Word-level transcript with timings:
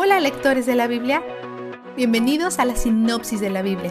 Hola 0.00 0.20
lectores 0.20 0.64
de 0.64 0.76
la 0.76 0.86
Biblia, 0.86 1.24
bienvenidos 1.96 2.60
a 2.60 2.64
la 2.64 2.76
sinopsis 2.76 3.40
de 3.40 3.50
la 3.50 3.62
Biblia. 3.62 3.90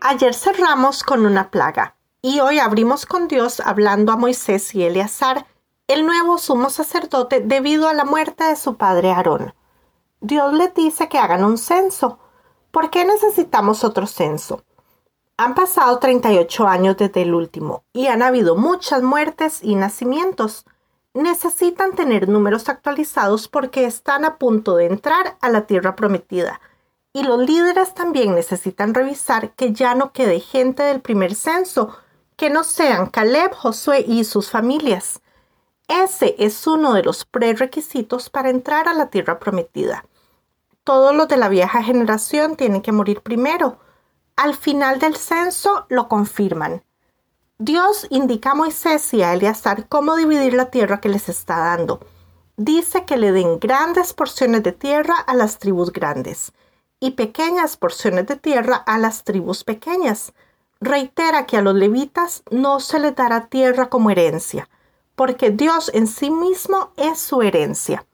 Ayer 0.00 0.32
cerramos 0.32 1.02
con 1.02 1.26
una 1.26 1.50
plaga 1.50 1.96
y 2.22 2.40
hoy 2.40 2.60
abrimos 2.60 3.04
con 3.04 3.28
Dios 3.28 3.60
hablando 3.60 4.10
a 4.10 4.16
Moisés 4.16 4.74
y 4.74 4.84
Eleazar, 4.84 5.44
el 5.86 6.06
nuevo 6.06 6.38
sumo 6.38 6.70
sacerdote 6.70 7.40
debido 7.40 7.86
a 7.86 7.92
la 7.92 8.06
muerte 8.06 8.44
de 8.44 8.56
su 8.56 8.78
padre 8.78 9.10
Aarón. 9.10 9.52
Dios 10.22 10.54
les 10.54 10.72
dice 10.72 11.10
que 11.10 11.18
hagan 11.18 11.44
un 11.44 11.58
censo. 11.58 12.18
¿Por 12.70 12.88
qué 12.88 13.04
necesitamos 13.04 13.84
otro 13.84 14.06
censo? 14.06 14.64
Han 15.40 15.54
pasado 15.54 15.98
38 15.98 16.68
años 16.68 16.98
desde 16.98 17.22
el 17.22 17.32
último 17.32 17.82
y 17.94 18.08
han 18.08 18.20
habido 18.20 18.56
muchas 18.56 19.02
muertes 19.02 19.60
y 19.62 19.74
nacimientos. 19.74 20.66
Necesitan 21.14 21.94
tener 21.94 22.28
números 22.28 22.68
actualizados 22.68 23.48
porque 23.48 23.86
están 23.86 24.26
a 24.26 24.36
punto 24.36 24.76
de 24.76 24.84
entrar 24.84 25.38
a 25.40 25.48
la 25.48 25.62
tierra 25.62 25.96
prometida. 25.96 26.60
Y 27.14 27.22
los 27.22 27.38
líderes 27.38 27.94
también 27.94 28.34
necesitan 28.34 28.92
revisar 28.92 29.52
que 29.52 29.72
ya 29.72 29.94
no 29.94 30.12
quede 30.12 30.40
gente 30.40 30.82
del 30.82 31.00
primer 31.00 31.34
censo, 31.34 31.96
que 32.36 32.50
no 32.50 32.62
sean 32.62 33.06
Caleb, 33.06 33.54
Josué 33.54 34.04
y 34.06 34.24
sus 34.24 34.50
familias. 34.50 35.22
Ese 35.88 36.34
es 36.38 36.66
uno 36.66 36.92
de 36.92 37.02
los 37.02 37.24
prerequisitos 37.24 38.28
para 38.28 38.50
entrar 38.50 38.88
a 38.88 38.92
la 38.92 39.06
tierra 39.06 39.38
prometida. 39.38 40.04
Todos 40.84 41.16
los 41.16 41.28
de 41.28 41.38
la 41.38 41.48
vieja 41.48 41.82
generación 41.82 42.56
tienen 42.56 42.82
que 42.82 42.92
morir 42.92 43.22
primero 43.22 43.78
al 44.40 44.56
final 44.56 44.98
del 44.98 45.16
censo 45.16 45.84
lo 45.90 46.08
confirman. 46.08 46.82
Dios 47.58 48.06
indica 48.08 48.52
a 48.52 48.54
Moisés 48.54 49.12
y 49.12 49.22
a 49.22 49.34
Eleazar 49.34 49.86
cómo 49.86 50.16
dividir 50.16 50.54
la 50.54 50.70
tierra 50.70 50.98
que 50.98 51.10
les 51.10 51.28
está 51.28 51.58
dando. 51.58 52.00
Dice 52.56 53.04
que 53.04 53.18
le 53.18 53.32
den 53.32 53.60
grandes 53.60 54.14
porciones 54.14 54.62
de 54.62 54.72
tierra 54.72 55.14
a 55.14 55.34
las 55.34 55.58
tribus 55.58 55.92
grandes 55.92 56.52
y 57.00 57.10
pequeñas 57.10 57.76
porciones 57.76 58.26
de 58.28 58.36
tierra 58.36 58.76
a 58.76 58.96
las 58.96 59.24
tribus 59.24 59.62
pequeñas. 59.62 60.32
Reitera 60.80 61.44
que 61.44 61.58
a 61.58 61.62
los 61.62 61.74
levitas 61.74 62.42
no 62.50 62.80
se 62.80 62.98
les 62.98 63.14
dará 63.14 63.48
tierra 63.48 63.90
como 63.90 64.10
herencia, 64.10 64.70
porque 65.16 65.50
Dios 65.50 65.90
en 65.92 66.06
sí 66.06 66.30
mismo 66.30 66.92
es 66.96 67.18
su 67.18 67.42
herencia. 67.42 68.06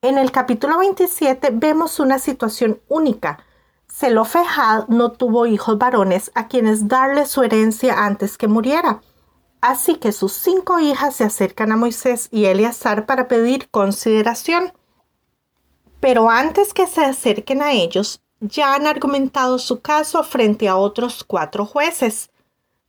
En 0.00 0.16
el 0.16 0.32
capítulo 0.32 0.78
27 0.78 1.50
vemos 1.52 2.00
una 2.00 2.18
situación 2.18 2.80
única 2.88 3.44
Zelofejad 3.92 4.88
no 4.88 5.12
tuvo 5.12 5.46
hijos 5.46 5.76
varones 5.76 6.30
a 6.34 6.46
quienes 6.46 6.88
darle 6.88 7.26
su 7.26 7.42
herencia 7.42 8.04
antes 8.04 8.38
que 8.38 8.48
muriera. 8.48 9.02
Así 9.60 9.96
que 9.96 10.12
sus 10.12 10.32
cinco 10.32 10.78
hijas 10.78 11.16
se 11.16 11.24
acercan 11.24 11.72
a 11.72 11.76
Moisés 11.76 12.28
y 12.30 12.46
Eleazar 12.46 13.04
para 13.04 13.28
pedir 13.28 13.68
consideración. 13.68 14.72
Pero 15.98 16.30
antes 16.30 16.72
que 16.72 16.86
se 16.86 17.04
acerquen 17.04 17.60
a 17.60 17.72
ellos, 17.72 18.22
ya 18.40 18.74
han 18.74 18.86
argumentado 18.86 19.58
su 19.58 19.80
caso 19.80 20.22
frente 20.24 20.66
a 20.68 20.76
otros 20.76 21.24
cuatro 21.24 21.66
jueces. 21.66 22.30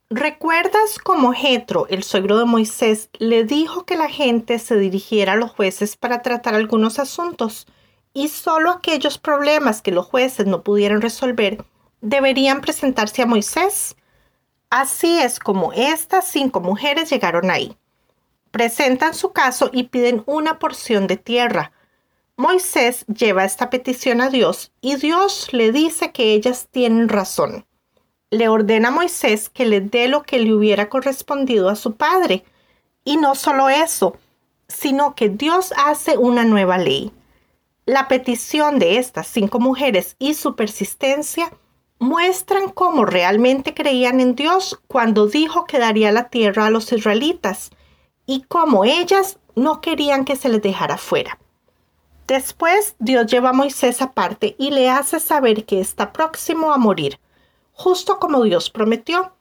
¿Recuerdas 0.10 0.98
cómo 1.04 1.34
Jetro, 1.34 1.88
el 1.90 2.04
suegro 2.04 2.38
de 2.38 2.46
Moisés, 2.46 3.10
le 3.18 3.44
dijo 3.44 3.86
que 3.86 3.98
la 3.98 4.08
gente 4.08 4.60
se 4.60 4.78
dirigiera 4.78 5.34
a 5.34 5.38
los 5.38 5.52
jueces 5.52 5.98
para 5.98 6.22
tratar 6.22 6.54
algunos 6.54 7.00
asuntos? 7.00 7.68
Y 8.14 8.28
solo 8.28 8.72
aquellos 8.72 9.18
problemas 9.18 9.82
que 9.82 9.92
los 9.92 10.06
jueces 10.06 10.46
no 10.46 10.64
pudieran 10.64 11.02
resolver 11.02 11.64
deberían 12.02 12.62
presentarse 12.62 13.22
a 13.22 13.26
Moisés. 13.26 13.96
Así 14.70 15.20
es 15.20 15.40
como 15.40 15.74
estas 15.74 16.28
cinco 16.28 16.60
mujeres 16.60 17.10
llegaron 17.10 17.52
ahí. 17.52 17.78
Presentan 18.52 19.14
su 19.14 19.32
caso 19.32 19.70
y 19.72 19.84
piden 19.84 20.24
una 20.26 20.60
porción 20.60 21.08
de 21.08 21.18
tierra. 21.18 21.72
Moisés 22.36 23.06
lleva 23.06 23.46
esta 23.46 23.70
petición 23.70 24.20
a 24.20 24.30
Dios 24.30 24.72
y 24.82 24.96
Dios 24.96 25.50
le 25.52 25.72
dice 25.72 26.12
que 26.12 26.34
ellas 26.34 26.68
tienen 26.72 27.08
razón. 27.08 27.66
Le 28.30 28.48
ordena 28.48 28.88
a 28.88 28.92
Moisés 28.92 29.50
que 29.50 29.66
le 29.66 29.82
dé 29.82 30.08
lo 30.08 30.24
que 30.24 30.40
le 30.40 30.54
hubiera 30.54 30.90
correspondido 30.90 31.70
a 31.70 31.76
su 31.76 31.96
padre. 31.96 32.44
Y 33.04 33.18
no 33.18 33.36
solo 33.36 33.70
eso, 33.70 34.18
sino 34.68 35.16
que 35.16 35.30
Dios 35.30 35.74
hace 35.78 36.18
una 36.18 36.46
nueva 36.46 36.78
ley. 36.78 37.12
La 37.86 38.08
petición 38.08 38.78
de 38.78 38.98
estas 38.98 39.26
cinco 39.26 39.60
mujeres 39.60 40.16
y 40.20 40.36
su 40.36 40.56
persistencia 40.56 41.52
muestran 41.98 42.70
cómo 42.70 43.06
realmente 43.06 43.74
creían 43.74 44.20
en 44.20 44.36
Dios 44.36 44.80
cuando 44.88 45.26
dijo 45.26 45.66
que 45.66 45.80
daría 45.80 46.12
la 46.12 46.30
tierra 46.30 46.68
a 46.68 46.70
los 46.70 46.92
israelitas 46.92 47.72
y 48.28 48.44
cómo 48.44 48.86
ellas 48.86 49.40
no 49.56 49.82
querían 49.82 50.26
que 50.26 50.36
se 50.36 50.50
les 50.50 50.62
dejara 50.62 50.98
fuera. 50.98 51.40
Después 52.28 52.96
Dios 53.00 53.26
lleva 53.26 53.50
a 53.50 53.54
Moisés 53.54 54.02
aparte 54.04 54.56
y 54.60 54.70
le 54.70 54.90
hace 54.90 55.20
saber 55.20 55.66
que 55.66 55.80
está 55.80 56.14
próximo 56.14 56.74
a 56.74 56.78
morir, 56.78 57.20
justo 57.74 58.20
como 58.20 58.44
Dios 58.44 58.70
prometió. 58.70 59.34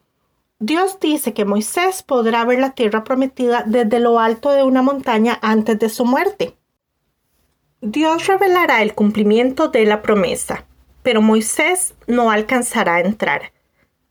Dios 0.58 0.98
dice 0.98 1.34
que 1.34 1.44
Moisés 1.44 2.02
podrá 2.02 2.44
ver 2.46 2.58
la 2.58 2.70
tierra 2.70 3.04
prometida 3.04 3.64
desde 3.66 4.00
lo 4.00 4.18
alto 4.18 4.50
de 4.50 4.62
una 4.62 4.80
montaña 4.80 5.38
antes 5.42 5.78
de 5.78 5.90
su 5.90 6.06
muerte. 6.06 6.56
Dios 7.82 8.26
revelará 8.26 8.82
el 8.82 8.94
cumplimiento 8.94 9.68
de 9.68 9.86
la 9.86 10.02
promesa, 10.02 10.66
pero 11.02 11.22
Moisés 11.22 11.94
no 12.06 12.30
alcanzará 12.30 12.96
a 12.96 13.00
entrar. 13.00 13.52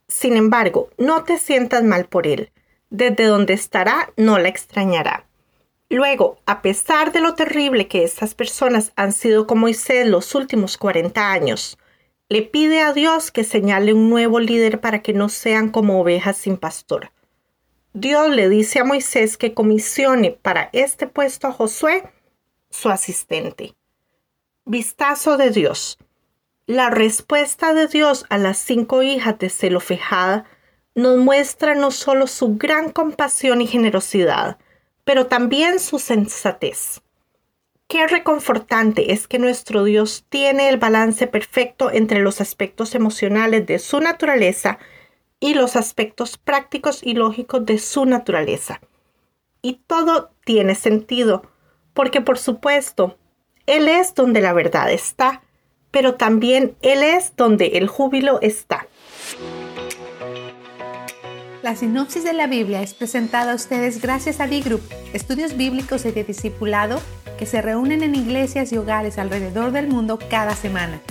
Sin 0.08 0.36
embargo, 0.36 0.90
no 0.98 1.22
te 1.22 1.38
sientas 1.38 1.84
mal 1.84 2.06
por 2.06 2.26
él. 2.26 2.50
Desde 2.90 3.26
donde 3.26 3.54
estará, 3.54 4.12
no 4.16 4.40
la 4.40 4.48
extrañará. 4.48 5.24
Luego, 5.88 6.38
a 6.46 6.62
pesar 6.62 7.12
de 7.12 7.20
lo 7.20 7.36
terrible 7.36 7.86
que 7.86 8.02
estas 8.02 8.34
personas 8.34 8.90
han 8.96 9.12
sido 9.12 9.46
con 9.46 9.60
Moisés 9.60 10.04
los 10.08 10.34
últimos 10.34 10.76
40 10.76 11.30
años, 11.30 11.78
le 12.28 12.42
pide 12.42 12.80
a 12.80 12.92
Dios 12.92 13.30
que 13.30 13.44
señale 13.44 13.92
un 13.92 14.10
nuevo 14.10 14.40
líder 14.40 14.80
para 14.80 15.00
que 15.00 15.12
no 15.12 15.28
sean 15.28 15.70
como 15.70 16.00
ovejas 16.00 16.38
sin 16.38 16.56
pastor. 16.56 17.12
Dios 17.92 18.30
le 18.30 18.48
dice 18.48 18.80
a 18.80 18.84
Moisés 18.84 19.36
que 19.36 19.54
comisione 19.54 20.32
para 20.32 20.70
este 20.72 21.06
puesto 21.06 21.46
a 21.46 21.52
Josué 21.52 22.10
su 22.70 22.88
asistente. 22.88 23.74
Vistazo 24.64 25.36
de 25.36 25.50
Dios. 25.50 25.98
La 26.66 26.88
respuesta 26.88 27.74
de 27.74 27.88
Dios 27.88 28.24
a 28.28 28.38
las 28.38 28.58
cinco 28.58 29.02
hijas 29.02 29.38
de 29.38 29.50
Zelofejada 29.50 30.44
nos 30.94 31.18
muestra 31.18 31.74
no 31.74 31.90
solo 31.90 32.26
su 32.26 32.56
gran 32.56 32.90
compasión 32.90 33.60
y 33.60 33.66
generosidad, 33.66 34.58
pero 35.04 35.26
también 35.26 35.80
su 35.80 35.98
sensatez. 35.98 37.00
Qué 37.88 38.06
reconfortante 38.06 39.12
es 39.12 39.26
que 39.26 39.40
nuestro 39.40 39.82
Dios 39.82 40.24
tiene 40.28 40.68
el 40.68 40.76
balance 40.76 41.26
perfecto 41.26 41.90
entre 41.90 42.20
los 42.20 42.40
aspectos 42.40 42.94
emocionales 42.94 43.66
de 43.66 43.80
su 43.80 44.00
naturaleza 44.00 44.78
y 45.40 45.54
los 45.54 45.74
aspectos 45.74 46.38
prácticos 46.38 47.00
y 47.02 47.14
lógicos 47.14 47.66
de 47.66 47.78
su 47.78 48.04
naturaleza. 48.04 48.80
Y 49.60 49.80
todo 49.88 50.30
tiene 50.44 50.76
sentido 50.76 51.42
porque 51.94 52.20
por 52.20 52.38
supuesto, 52.38 53.16
Él 53.66 53.88
es 53.88 54.14
donde 54.14 54.40
la 54.40 54.52
verdad 54.52 54.90
está, 54.90 55.42
pero 55.90 56.14
también 56.14 56.76
Él 56.82 57.02
es 57.02 57.34
donde 57.36 57.78
el 57.78 57.88
júbilo 57.88 58.40
está. 58.42 58.86
La 61.62 61.76
sinopsis 61.76 62.24
de 62.24 62.32
la 62.32 62.46
Biblia 62.46 62.80
es 62.80 62.94
presentada 62.94 63.52
a 63.52 63.54
ustedes 63.54 64.00
gracias 64.00 64.40
a 64.40 64.46
D-Group, 64.46 64.80
estudios 65.12 65.58
bíblicos 65.58 66.06
y 66.06 66.10
de 66.10 66.24
discipulado 66.24 67.02
que 67.38 67.44
se 67.44 67.60
reúnen 67.60 68.02
en 68.02 68.14
iglesias 68.14 68.72
y 68.72 68.78
hogares 68.78 69.18
alrededor 69.18 69.70
del 69.70 69.88
mundo 69.88 70.18
cada 70.30 70.54
semana. 70.54 71.02